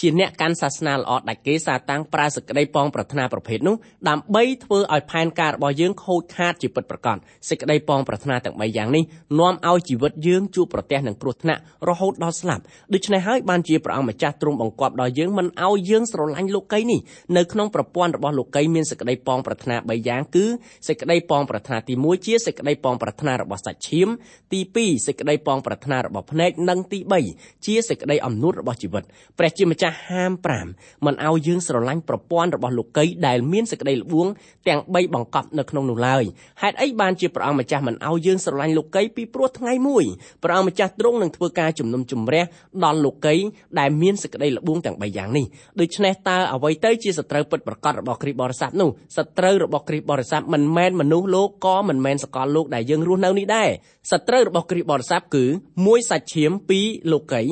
[0.00, 3.76] ជាអ្នកកាន់សាសនាល្អដាច់គេសាតាំងប្រើសក្តីប៉ងប្រាថ្នាប្រភេទនោះ
[4.08, 7.16] ដើម្បីធ្វើឲ្យផែនការរបស់យើងខូចខាតជាពិតប្រាកដ
[7.48, 9.04] សេចក្តីប៉ងប្រាថ្នាទាំង3យ៉ាងនេះ
[9.40, 12.62] នាំឲ្យជីវិតយើងជួបប្រទះនឹងគ្រោះថ្នាក់រហូតដល់ស្លាប់
[12.94, 17.00] ដូច្នេះហើយបានជាព្រះអង្គម្ចាស់ទ្រង់បង្គាប់ដល់យើងមិនឲ្យយើងស្រឡាញ់លោកីនេះ
[17.36, 20.44] នៅក្នុងប្រព័ន្ធរបស់លោកីមានសេចក្តីប៉ងប្រាថ្នា3យ៉ាងគឺ
[20.88, 24.08] សេចក្តីប៉ងប្រាថ្នាទី1ជាសេចក្តីប៉ងប្រាថ្នារបស់សាច់ឈាម
[24.52, 26.98] ទី2សេចក្តីប៉ងប្រាថ្នារបស់ភ្នែកនិងទី
[27.32, 29.04] 3ជាសេចក្តីអំនួតរបស់ជីវិត
[29.38, 30.32] ព្រះជាម្ចាស់ចាស់ហាម
[30.68, 34.26] 5មិនឲ្យយើងស្រឡាញ់ប្រព័ន្ធរបស់លោកីដែលមានសេចក្តីល្បួង
[34.68, 36.24] ទាំង3បង្កប់នៅក្នុងនោះឡើយ
[36.62, 40.04] ហេតុអីបានជាព្រះអង្គម្ចាស់មិនឲ្យយើងស្រឡាញ់លោកីពីព្រោះថ្ងៃមួយ
[40.42, 42.44] ព្រះអង្គម្ចាស់ទ្រង់នឹងធ្វើការជំនុំជម្រះ
[42.84, 43.34] ដល់លោកី
[43.78, 45.46] ដែលមានសេចក្តីល្បួងទាំង3យ៉ាងនេះ
[45.80, 53.70] ដូច្នេះតើអ្វីទៅជាសត្រូវពិតប្រាកដរបស់គ្រីស្ទបរិស័ទនោះសត្រូវរបស់គ្រីស្ទបរិស័ទមិនមែនមនុស្សលោកក៏មិនមែនសកលលោកដែលយើងរស់នៅនេះដែរ
[54.10, 55.44] សត្រូវរបស់គ្រីស្ទបរិស័ទគឺ
[55.78, 57.42] 1សាច់ឈាម2លោកី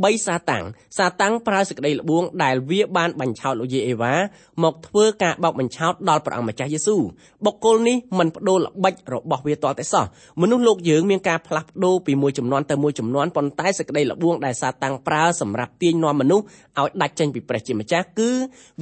[0.00, 0.64] 3សាតាំង
[0.98, 4.14] សាតាំងប្រើសេចក្តីល្បួងដែលវាបានបញ្ឆោតលោកយាយអេវ៉ា
[4.62, 7.02] មកធ្វើការបោកបញ្ឆោតដល់ព្រះអង្គម្ចាស់យេស៊ូវ
[7.44, 10.04] បុគ្គលនេះមិនបដូរល្បិចរបស់វាតតែសោះ
[10.42, 16.44] មនុស្សលោកយើងមានការផ្លាស់ប្ដូរពីមួយចំនួនទៅមួយចំនួនប៉ុន្តែសេចក្តីល្បួងដែលសាតាំងប្រើសម្រាប់ទាញនាំមនុស្ស
[16.80, 18.30] ឲ្យដាច់ចេញពីព្រះជាម្ចាស់គឺ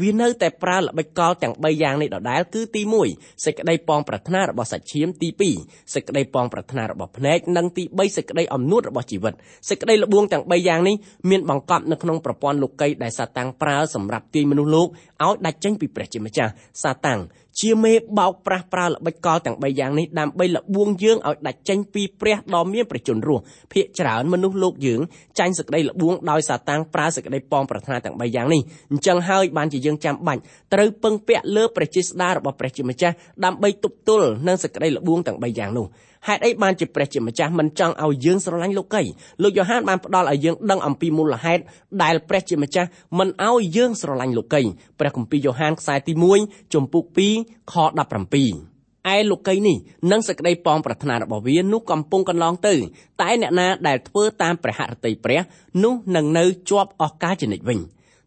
[0.00, 5.28] វានៅតែប្រើល្បិចកលទាំង3យ៉ាងនេះដដែលគឺទី1សេចក្តីប៉ងប្រាថ្នារបស់សាច់ឈាមទី
[5.60, 9.34] 2សេចក្តីប៉ងប្រាថ្នារបស់ភ្នែកនិងទី3សេចក្តីអំនួតរបស់ជីវិត
[9.68, 10.96] សេចក្តីល្បួងទាំង3យ៉ាងនេះ
[11.30, 14.86] មានបង្កប់នៅក្នុងប្រព័ន្ធលោកីដែលសាតាំងប្រើសម្រាប់ទាញមនុស្សលោក
[15.24, 17.20] ឲ្យដាច់ចេញពីព្រះជាម្ចាស់សាតាំង
[17.60, 25.00] ជាមេបោកប្រាស់ប្រើល្បិចកលទាំង3យ៉ាងនេះដើម្បីលបួងយើងឲ្យដាច់ចេញពីព្រះដ៏មានប្រជញ្ញរស់ភាកច្រើនមនុស្សលោកយើង
[25.38, 30.40] ចាញ់សេចក្តីលបួងដោយសាតាំងប្រើសេចក្តីប៉ងប្រាថ្នាទាំង3យ៉ាងនេះអញ្ចឹងហើយបានជាយើងចាំបាច់
[30.72, 35.86] ត្រូវពឹងពាក់លើព្រះចេស្តារបស់ព្រះជាម្ចាស់ដើម្បីទប់ទល់នឹងសេចក្តីលបួងទាំង3យ៉ាងនោះ
[36.26, 39.02] ហេតុអីបានជាព្រះជាម្ចាស់មិនចង់ឲ្យយើងស្រឡាញ់លោកី
[39.42, 41.62] លោកយ៉ូហានបានផ្ដល់ឲ្យយើងដឹងអំពីមូលហេតុ
[42.02, 44.62] ដែលព្រះជាម្ចាស់មិនឲ្យយើងស្រឡាញ់លោកី
[44.98, 46.12] ព្រះគម្ពីរយ៉ូហានខ្សែទី
[46.44, 47.04] 1ជំពូក
[47.38, 49.76] 2ខ17ឯលោកីនេះ
[50.10, 52.74] និងសក្តីប៉ងប្រាថ្នារបស់វានោះកំពុងកន្លងទៅ
[53.20, 55.40] តែអ្នកណាដែលធ្វើតាមព្រះហឫទ័យព្រះ
[55.84, 57.80] នោះនឹងនៅជាប់អស់កាលជានិច្ចវិញ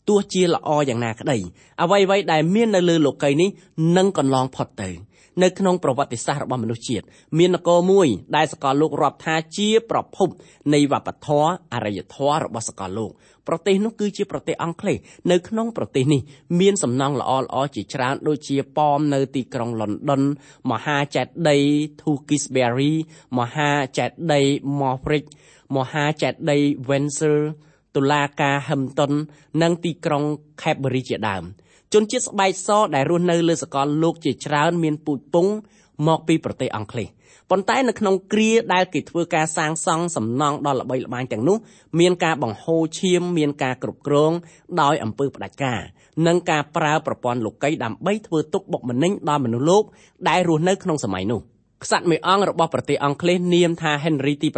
[0.09, 1.37] ទោះជាល្អយ៉ាងណាក្តី
[1.81, 3.49] អ្វីៗដែលមាននៅលើលោកីនេះ
[3.97, 4.89] នឹងកន្លងផុតទៅ
[5.41, 7.05] នៅក្នុងប្រវត្តិសាស្ត្ររបស់មនុស្សជាតិ
[7.37, 10.27] មាននគរមួយដែលសកលលោករាប់ថាជាប្រភព
[10.73, 13.11] នៃវប្បធម៌អរិយធម៌របស់សកលលោក
[13.47, 14.97] ប្រទេសនោះគឺជាប្រទេសអង់គ្លេស
[15.31, 16.21] នៅក្នុងប្រទេសនេះ
[16.59, 20.21] មានសំណង់ល្អល្អជាច្រើនដូចជាប៉មនៅទីក្រុងលន់ដុន
[20.71, 21.61] មហាចេតិយ
[22.01, 22.93] Tewkesbury
[23.37, 24.45] មហាចេតិយ
[24.79, 25.29] Moorish
[25.75, 27.39] មហាចេតិយ Windsor
[27.95, 29.13] តុលាការ Hampton
[29.61, 30.23] និងទីក្រុង
[30.61, 31.43] Cadbury ជាដើម
[31.93, 35.47] ជនជាតិស្បែកសដែលរស់នៅលើសកលលោកជាច្រើនមានពូជពង
[36.07, 37.07] មកពីប្រទេសអង់គ្លេស
[37.49, 41.57] ប៉ុន្តែនៅក្នុងគ្រាដែលគេធ្វើការសាងសង់សំណង់ដល់ល្បីល្បាញទាំងនោះ
[41.99, 44.31] មានការបង្ហូរឈាមមានការគ្រប់គ្រង
[44.81, 45.81] ដោយអំពើផ្ដាច់ការ
[46.27, 49.83] និងការប្រើប្រព័ន្ធលោកីដើម្បីធ្វើទុកបុកម្នេញដល់មនុស្សលោក
[50.29, 51.41] ដែលរស់នៅក្នុងសម័យនោះ។
[51.83, 54.49] ក្សត្រមួយអង្គរបស់ប្រទេសអង់គ្លេសនាមថា Henry ទី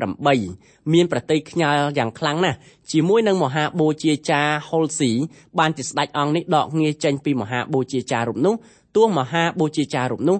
[0.41, 2.57] 8មានប្រតិខ្ញាល់យ៉ាងខ្លាំងណាស់
[2.91, 5.13] ជាមួយនឹងមហាបូជាចារ Holsey
[5.59, 8.55] បានជាស្ដេចអង្គនេះដកងារចេញពីមហាបូជាចាររូបនោះ
[8.95, 10.37] ទោះមហាបូជាចាររូបនោះ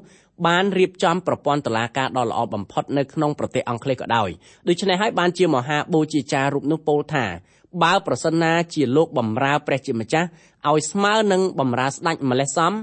[0.47, 4.29] បានរៀបចំប្រព័ន្ធតុលាការដ៏ល្អបំផុតនៅក្នុងប្រទេសអង់គ្លេសក៏ដោយ
[4.67, 7.25] ដូច្នេះហើយបានជាមហាបូជាចាររូបនោះពោលថា
[7.83, 10.27] បើប្រសិនណាជាលោកបំរើព្រះជាម្ចាស់
[10.69, 12.73] ឲ្យស្មើនឹងបំរើស្ដេចម្លេះសំ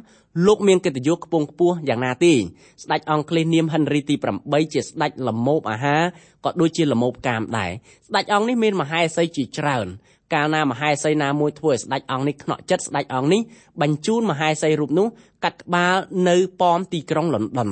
[0.46, 4.14] លោកមានកិត្តិយសខ្ពង់ខ្ពស់យ៉ាងណាទេស្ដេចអង់គ្លេសនាម Henry ទី
[4.44, 6.02] 8ជាស្ដេចលមោបអាហារ
[6.44, 7.70] ក៏ដូចជាលមោបកាមដែរ
[8.08, 9.86] ស្ដេចអង្គនេះមានមហេសីជាច្រើន
[10.34, 13.40] កាលណាមហេសីណាមួយធ្វើឲ្យស្ដេចអង្គនេះខ្នក់ចិត្តស្ដេចអង្គនេះ
[13.82, 15.06] បញ្ជូនមហេសីរូបនោះ
[15.43, 15.95] កាត់ក្បាល
[16.27, 17.69] នៅប៉មទីក្រុងលន់ដុន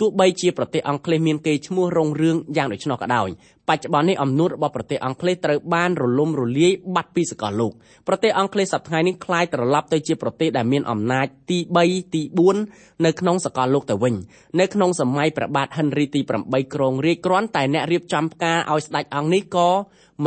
[0.00, 3.28] ទោះបីជាប្រទេសអង់គ្លេសមានកេរ្តិ៍ឈ្មោះរុងរឿងយ៉ាងដូច្នោះក៏ដោយ
[3.68, 7.72] បច្ចុប្បន្ននេះអំនួតរបស់ប្រទេសអង់គ្លេសត្រូវបានរលំរលាយបាត់ពីសកលលោក
[8.08, 12.22] ប្រទេសអង់គ្លេសសប្តាហ៍នេះคล้ายត្រឡប់ទៅជាប្រទេសដែលមានអំណាចទី3ទី
[12.64, 14.14] 4នៅក្នុងសកលលោកទៅវិញ
[14.60, 19.68] នៅក្នុងសម័យព្រះបាទហិនរីទី8គ្រងរាជគ្រាន់តែអ្នករៀបចំផ្កាឲ្យស្ដេចអង្គនេះក៏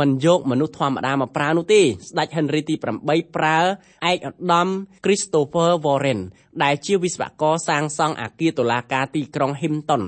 [0.00, 3.58] មិនយកមនុស្សធម្មតាមកប្រើនោះទេស្ដេចហិនរីទី8ប្រើ
[4.10, 4.68] ឯកឧត្តម
[5.04, 6.20] Christopher Warren
[6.62, 10.03] ដែល ជាវិស្វករសាងសង់អគារតុលាការទីក្រុង Hampton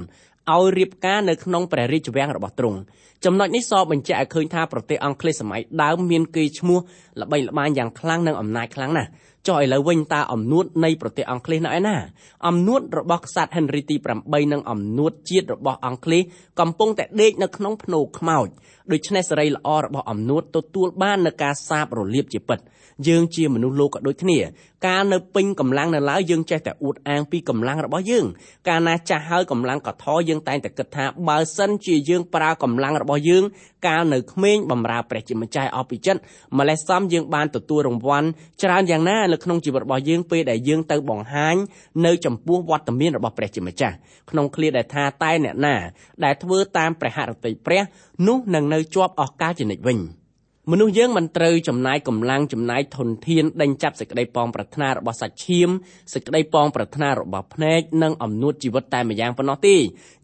[0.56, 2.80] ឲ្យរៀបការនៅក្នុងព្រះរាជវាំងរបស់ទ្រង់
[3.26, 6.80] ចំណុចនេះសបញ្ជាក់ឲ្យឃើញថាប្រទេសអង់គ្លេសសម័យដើមមានកេរ្តិ៍ឈ្មោះ
[7.22, 9.10] ល្បីល្បាញយ៉ាងខ្លាំងនិងអំណាចខ្លាំងណាស់
[9.48, 11.98] ចុះឥឡូវវិញតើអំនួតនៃប្រទេសអង់គ្លេសនៅឯណា
[12.48, 16.24] អំនួតរបស់ក្សត្រហេនរីទី8និងអំនួតជាតិរបស់អង់គ្លេស
[16.60, 18.48] កំពុងតែដេកនៅក្នុងភ្នូខ្មោច
[18.92, 22.60] ដូច្នេះសេរីល្អរបស់អំនួតទទួលបាននឹងការសាបរលាបជាពិត
[23.08, 24.40] យើងជាមនុស្សលោកក៏ដូចគ្នា
[24.88, 28.26] កាលនៅពេញកម្លាំងនៅឡើយយើងចេះតែអួតអាងពីកម្លាំងរបស់យើង
[28.68, 33.44] កាលណាចាស់ហើយកម្លាំងក៏ថយយើងតែងតែគិតថាបើសិនជាយើងប្រើកម្លាំងរបស់យើង
[33.88, 36.22] កាលនៅក្មេងបំរើព្រះជាម្ចាស់អស់ពីចិត្ត
[36.58, 38.28] ម្លេះសំយើងបានទទួលរង្វាន់
[38.64, 41.56] ច្រើនយ៉ាងណានៅក្នុងជីវិតរបស់យើងពេលដែលយើងទៅបង្ហាញ
[42.06, 43.96] នៅចំពោះវត្តមានរបស់ព្រះជាម្ចាស់
[44.30, 45.76] ក្នុងឃ្លាដែលថាតែអ្នកណា
[46.24, 47.82] ដែលធ្វើតាមព្រះハរតីព្រះ
[48.28, 50.00] នោះនឹងនៅជាប់អស់កលជានិច្ចវិញ។
[50.72, 55.70] មនុស្សយើងមិនត្រូវចំណាយកម្លាំងចំណាយធនធានដេញចាប់សេចក្តីប៉ងប្រាថ្នារបស់សាច់ឈាម
[56.14, 59.76] សេចក្តីប៉ងប្រាថ្នារបស់ភ្នែកនិងអំនួតជីវិតតែម្យ៉ាងប៉ុណ្ណោះទេ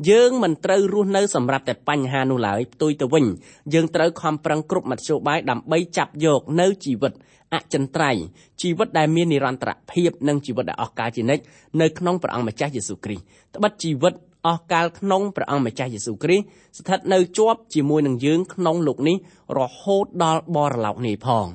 [0.10, 3.26] យើងមិនត្រូវរស់នៅសម្រាប់តែបញ្ហានោះឡើយផ្ទុយទៅវិញ
[3.74, 7.14] យើងត្រូវខំប្រឹងគ្រប់មធ្យោបាយដើម្បីចាប់យកនៅជីវិត
[7.54, 8.24] អចិន្ត្រៃយ៍
[8.62, 11.44] ជីវិតដែលមាននិរន្តរភាពនិងជីវិតដែលអស់កលជានិច្ច
[11.82, 13.24] នៅក្នុងព្រះអង្គម្ចាស់យេស៊ូវគ្រីស្ទ
[13.56, 14.14] ត្បិតជីវិត
[14.46, 16.46] អស់កាលក្នុងព្រះអង្គម្ចាស់យេស៊ូវគ្រីស្ទ
[16.80, 19.18] ស្ថិតនៅជាប់ជាមួយនឹងយើងក្នុងលោកនេះ
[19.58, 21.48] រហូតដល់បរលោកនេះផង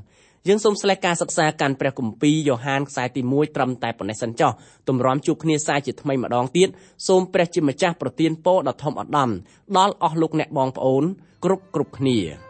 [0.49, 4.53] យើងសូមស្លេះការសិក្សាកាន់ព្រះគម្ពីរយ៉ូហានខ្សែទី1ត្រឹមតែប៉ុណ្ណេះសិនចុះ
[4.89, 6.69] ទម្រាំជួបគ្នាសាជាថ្មីម្ដងទៀត
[7.09, 9.31] សូមព្រះជាម្ចាស់ប្រទានពរដ៏ធំអដំ
[9.79, 11.05] ដល់អស់លោកអ្នកបងប្អូន
[11.45, 12.50] គ្រប់គ្រប់គ្នា